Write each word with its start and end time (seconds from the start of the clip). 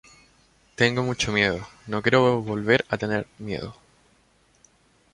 tengo 0.73 1.03
mucho 1.03 1.31
miedo. 1.31 1.59
no 1.85 2.01
quiero 2.01 2.41
volver 2.41 2.83
a 2.89 2.97
tener 2.97 3.27
miedo. 3.37 3.75